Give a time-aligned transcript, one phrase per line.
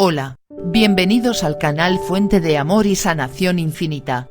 [0.00, 4.28] Hola, bienvenidos al canal Fuente de Amor y Sanación Infinita.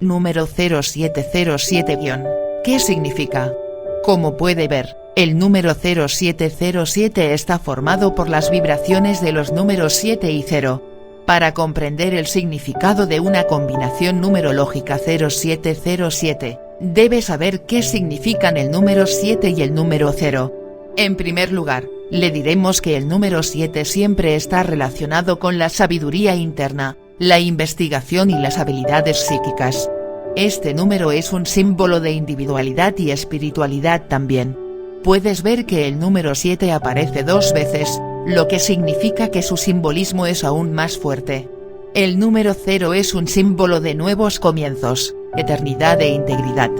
[0.00, 2.26] Número 0707-
[2.64, 3.54] ¿Qué significa?
[4.02, 10.32] Como puede ver, el número 0707 está formado por las vibraciones de los números 7
[10.32, 10.82] y 0.
[11.26, 19.06] Para comprender el significado de una combinación numerológica 0707, debe saber qué significan el número
[19.06, 20.52] 7 y el número 0.
[20.96, 26.34] En primer lugar, le diremos que el número 7 siempre está relacionado con la sabiduría
[26.34, 29.90] interna, la investigación y las habilidades psíquicas.
[30.36, 34.56] Este número es un símbolo de individualidad y espiritualidad también.
[35.02, 40.26] Puedes ver que el número 7 aparece dos veces, lo que significa que su simbolismo
[40.26, 41.48] es aún más fuerte.
[41.94, 46.70] El número 0 es un símbolo de nuevos comienzos, eternidad e integridad.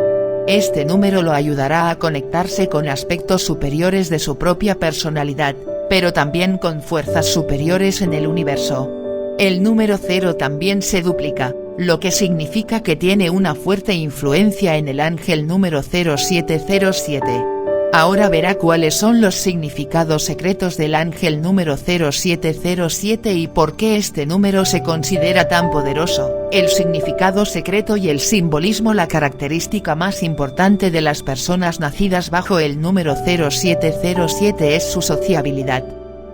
[0.48, 5.54] Este número lo ayudará a conectarse con aspectos superiores de su propia personalidad,
[5.90, 8.90] pero también con fuerzas superiores en el universo.
[9.38, 14.88] El número 0 también se duplica, lo que significa que tiene una fuerte influencia en
[14.88, 17.57] el ángel número 0707.
[17.92, 24.26] Ahora verá cuáles son los significados secretos del ángel número 0707 y por qué este
[24.26, 30.90] número se considera tan poderoso, el significado secreto y el simbolismo La característica más importante
[30.90, 35.82] de las personas nacidas bajo el número 0707 es su sociabilidad.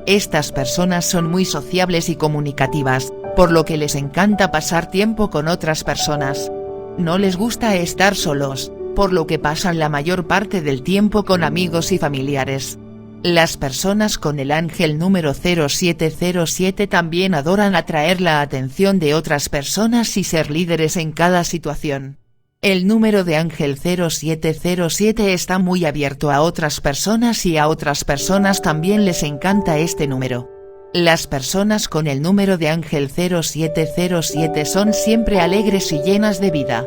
[0.06, 5.46] Estas personas son muy sociables y comunicativas, por lo que les encanta pasar tiempo con
[5.46, 6.50] otras personas.
[6.98, 11.44] No les gusta estar solos, por lo que pasan la mayor parte del tiempo con
[11.44, 12.78] amigos y familiares.
[13.22, 20.16] Las personas con el ángel número 0707 también adoran atraer la atención de otras personas
[20.18, 22.18] y ser líderes en cada situación.
[22.60, 28.62] El número de ángel 0707 está muy abierto a otras personas y a otras personas
[28.62, 30.50] también les encanta este número.
[30.94, 36.86] Las personas con el número de ángel 0707 son siempre alegres y llenas de vida.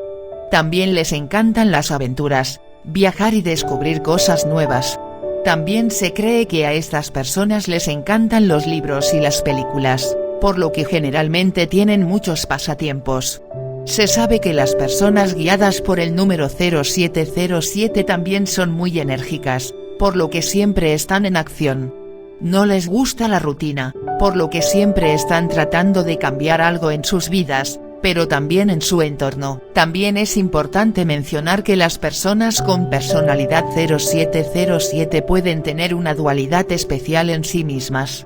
[0.51, 4.99] También les encantan las aventuras, viajar y descubrir cosas nuevas.
[5.43, 10.57] También se cree que a estas personas les encantan los libros y las películas, por
[10.57, 13.41] lo que generalmente tienen muchos pasatiempos.
[13.85, 20.15] Se sabe que las personas guiadas por el número 0707 también son muy enérgicas, por
[20.15, 21.93] lo que siempre están en acción.
[22.39, 27.03] No les gusta la rutina, por lo que siempre están tratando de cambiar algo en
[27.03, 29.59] sus vidas, pero también en su entorno.
[29.73, 37.29] También es importante mencionar que las personas con personalidad 0707 pueden tener una dualidad especial
[37.29, 38.25] en sí mismas.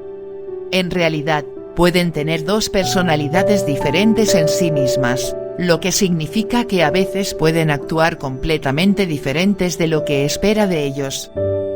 [0.71, 6.91] En realidad, pueden tener dos personalidades diferentes en sí mismas, lo que significa que a
[6.91, 11.31] veces pueden actuar completamente diferentes de lo que espera de ellos.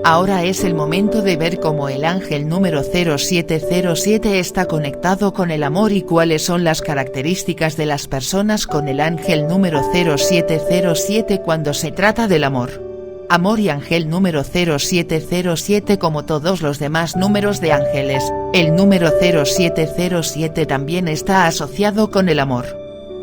[0.08, 5.64] Ahora es el momento de ver cómo el ángel número 0707 está conectado con el
[5.64, 11.74] amor y cuáles son las características de las personas con el ángel número 0707 cuando
[11.74, 12.84] se trata del amor.
[13.30, 20.68] Amor y ángel número 0707 como todos los demás números de ángeles, el número 0707
[20.68, 22.68] también está asociado con el amor.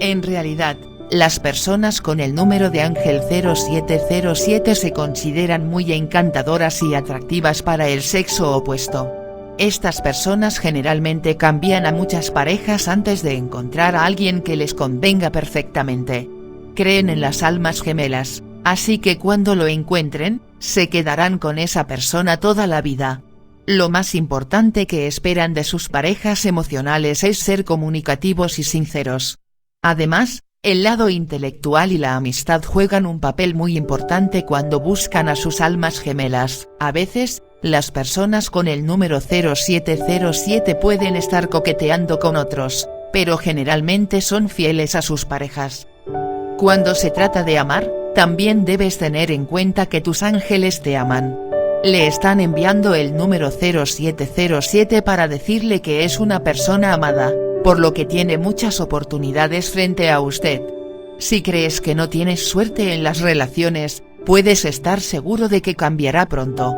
[0.00, 0.76] En realidad,
[1.12, 7.86] las personas con el número de ángel 0707 se consideran muy encantadoras y atractivas para
[7.88, 9.12] el sexo opuesto.
[9.58, 15.30] Estas personas generalmente cambian a muchas parejas antes de encontrar a alguien que les convenga
[15.30, 16.30] perfectamente.
[16.74, 22.38] Creen en las almas gemelas, así que cuando lo encuentren, se quedarán con esa persona
[22.38, 23.20] toda la vida.
[23.66, 29.40] Lo más importante que esperan de sus parejas emocionales es ser comunicativos y sinceros.
[29.82, 35.34] Además, el lado intelectual y la amistad juegan un papel muy importante cuando buscan a
[35.34, 36.68] sus almas gemelas.
[36.78, 44.20] A veces, las personas con el número 0707 pueden estar coqueteando con otros, pero generalmente
[44.20, 45.88] son fieles a sus parejas.
[46.58, 51.36] Cuando se trata de amar, también debes tener en cuenta que tus ángeles te aman.
[51.82, 57.94] Le están enviando el número 0707 para decirle que es una persona amada por lo
[57.94, 60.62] que tiene muchas oportunidades frente a usted.
[61.18, 66.26] Si crees que no tienes suerte en las relaciones, puedes estar seguro de que cambiará
[66.26, 66.76] pronto.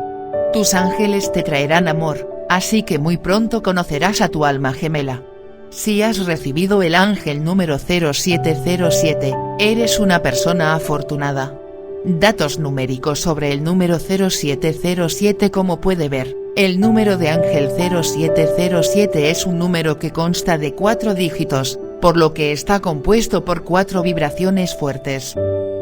[0.53, 5.23] Tus ángeles te traerán amor, así que muy pronto conocerás a tu alma gemela.
[5.69, 11.59] Si has recibido el ángel número 0707, eres una persona afortunada.
[12.05, 16.44] Datos numéricos sobre el número 0707 como puede ver.
[16.55, 22.33] El número de ángel 0707 es un número que consta de cuatro dígitos, por lo
[22.33, 25.35] que está compuesto por cuatro vibraciones fuertes.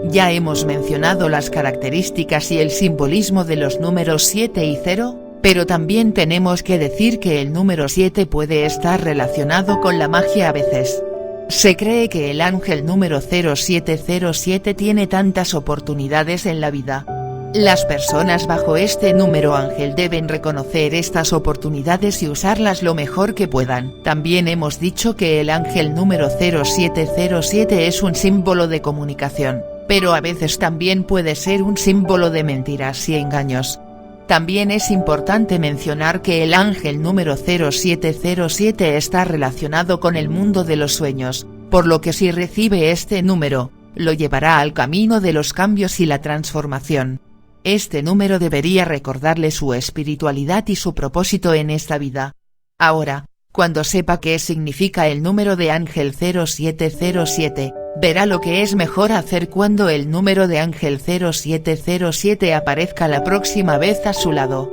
[0.09, 5.67] Ya hemos mencionado las características y el simbolismo de los números 7 y 0, Pero
[5.67, 10.53] también tenemos que decir que el número 7 puede estar relacionado con la magia a
[10.53, 11.03] veces.
[11.49, 17.05] Se cree que el ángel número 0707 tiene tantas oportunidades en la vida.
[17.53, 23.47] Las personas bajo este número ángel deben reconocer estas oportunidades y usarlas lo mejor que
[23.47, 23.93] puedan.
[24.01, 30.21] También hemos dicho que el ángel número 0707 es un símbolo de comunicación, pero a
[30.21, 33.79] veces también puede ser un símbolo de mentiras y engaños.
[34.25, 40.75] También es importante mencionar que el ángel número 0707 está relacionado con el mundo de
[40.75, 45.53] los sueños, por lo que si recibe este número, lo llevará al camino de los
[45.53, 47.19] cambios y la transformación.
[47.63, 52.33] Este número debería recordarle su espiritualidad y su propósito en esta vida.
[52.77, 59.13] Ahora, cuando sepa qué significa el número de ángel 0707, verá lo que es mejor
[59.13, 64.69] hacer cuando el número de ángel 0707 aparezca la próxima vez a su lado.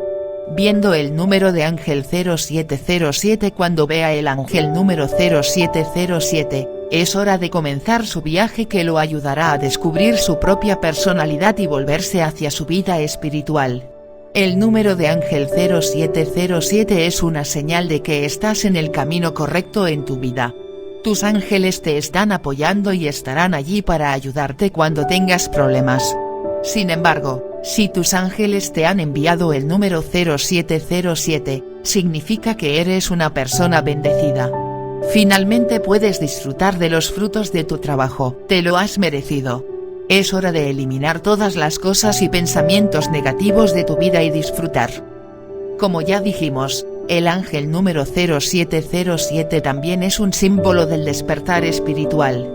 [0.56, 7.50] Viendo el número de ángel 0707 cuando vea el ángel número 0707, es hora de
[7.50, 12.66] comenzar su viaje que lo ayudará a descubrir su propia personalidad y volverse hacia su
[12.66, 13.88] vida espiritual.
[14.34, 19.86] El número de ángel 0707 es una señal de que estás en el camino correcto
[19.86, 20.54] en tu vida.
[21.04, 26.16] Tus ángeles te están apoyando y estarán allí para ayudarte cuando tengas problemas.
[26.62, 33.32] Sin embargo, si tus ángeles te han enviado el número 0707, significa que eres una
[33.32, 34.50] persona bendecida.
[35.08, 39.66] Finalmente puedes disfrutar de los frutos de tu trabajo, te lo has merecido.
[40.08, 44.90] Es hora de eliminar todas las cosas y pensamientos negativos de tu vida y disfrutar.
[45.78, 52.52] Como ya dijimos, el ángel número 0707 también es un símbolo del despertar espiritual.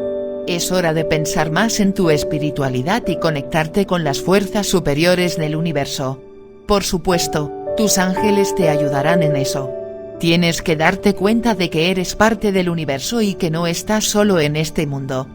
[0.48, 5.56] Es hora de pensar más en tu espiritualidad y conectarte con las fuerzas superiores del
[5.56, 6.22] universo.
[6.68, 9.75] Por supuesto, tus ángeles te ayudarán en eso.
[10.20, 14.40] Tienes que darte cuenta de que eres parte del universo y que no estás solo
[14.40, 15.28] en este mundo.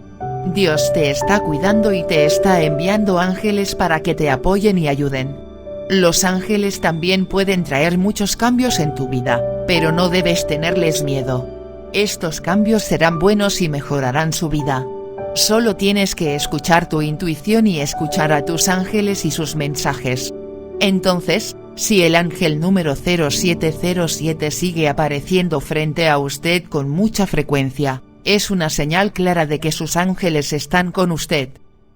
[0.54, 5.36] Dios te está cuidando y te está enviando ángeles para que te apoyen y ayuden.
[5.90, 11.46] Los ángeles también pueden traer muchos cambios en tu vida, pero no debes tenerles miedo.
[11.92, 14.86] Estos cambios serán buenos y mejorarán su vida.
[15.34, 20.32] Solo tienes que escuchar tu intuición y escuchar a tus ángeles y sus mensajes.
[20.80, 28.50] Entonces, si el ángel número 0707 sigue apareciendo frente a usted con mucha frecuencia, es
[28.50, 31.50] una señal clara de que sus ángeles están con usted.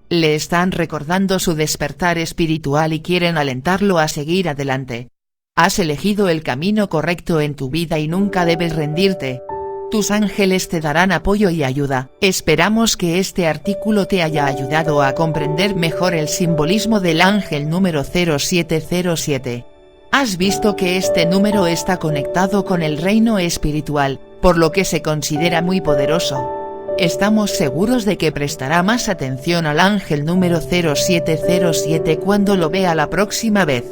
[0.09, 5.09] Le están recordando su despertar espiritual y quieren alentarlo a seguir adelante.
[5.55, 9.41] Has elegido el camino correcto en tu vida y nunca debes rendirte.
[9.91, 12.09] Tus ángeles te darán apoyo y ayuda.
[12.19, 18.03] Esperamos que este artículo te haya ayudado a comprender mejor el simbolismo del ángel número
[18.03, 19.65] 0707.
[20.11, 25.01] Has visto que este número está conectado con el reino espiritual, por lo que se
[25.01, 26.51] considera muy poderoso.
[26.97, 33.09] Estamos seguros de que prestará más atención al ángel número 0707 cuando lo vea la
[33.09, 33.83] próxima vez.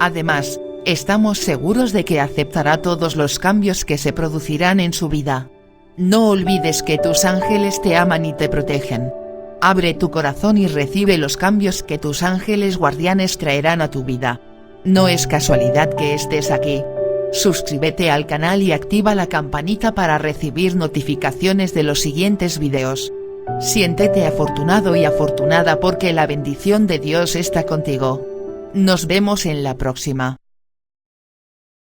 [0.00, 0.58] Además,
[0.92, 5.50] estamos seguros de que aceptará todos los cambios que se producirán en su vida.
[5.98, 9.12] No olvides que tus ángeles te aman y te protegen.
[9.60, 14.40] Abre tu corazón y recibe los cambios que tus ángeles guardianes traerán a tu vida.
[14.82, 16.82] No es casualidad que estés aquí.
[17.32, 23.12] Suscríbete al canal y activa la campanita para recibir notificaciones de los siguientes videos.
[23.60, 28.26] Siéntete afortunado y afortunada porque la bendición de Dios está contigo.
[28.72, 30.38] Nos vemos en la próxima.